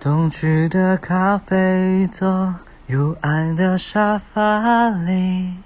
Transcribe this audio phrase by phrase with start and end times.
[0.00, 2.54] 东区的咖啡座，
[2.86, 5.56] 幽暗的沙发里，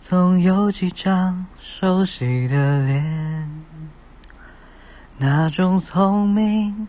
[0.00, 3.48] 总有几张熟悉的脸。
[5.18, 6.88] 那种聪明、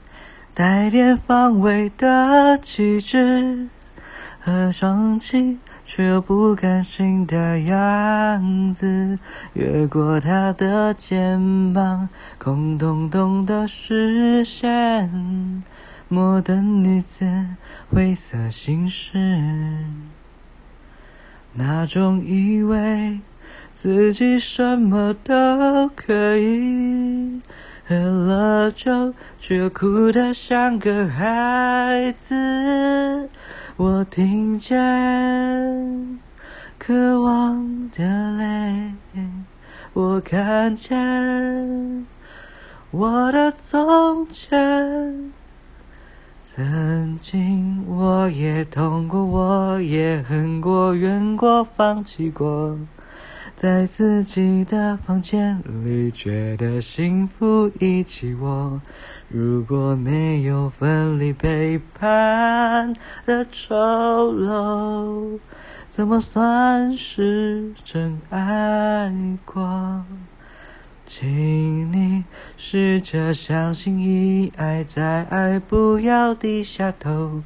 [0.56, 3.70] 带点防卫的气质，
[4.40, 9.20] 和生气却又不甘心的样子，
[9.54, 12.10] 越过他的肩膀，
[12.40, 15.62] 空洞洞的视线。
[16.14, 17.26] 摩登女子，
[17.90, 19.18] 灰色心事，
[21.54, 23.20] 那种以为
[23.72, 27.42] 自己什么都可以，
[27.88, 33.28] 喝了酒却哭得像个孩子。
[33.76, 36.20] 我听见
[36.78, 38.04] 渴望的
[38.38, 38.94] 泪，
[39.94, 42.06] 我看见
[42.92, 45.34] 我的从前。
[46.56, 52.78] 曾经我也痛过，我也恨过，怨过，放弃过，
[53.56, 58.80] 在自己的房间里觉得幸福一起我。
[59.30, 62.96] 如果没有分离背叛
[63.26, 63.76] 的丑
[64.32, 65.40] 陋，
[65.90, 69.12] 怎么算是真爱
[69.44, 70.06] 过？
[71.08, 72.24] 请你
[72.56, 77.44] 试着相信，一爱再爱，不要低下头。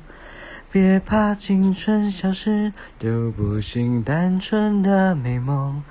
[0.70, 5.82] 别怕青春消失都不醒，单纯的美梦。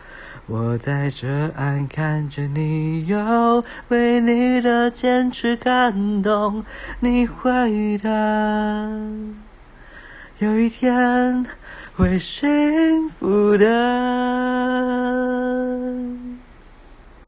[0.46, 6.62] 我在这岸看着你，有为你的坚持感动。
[7.00, 8.92] 你会的，
[10.38, 11.44] 有一天
[11.96, 14.75] 会幸福的。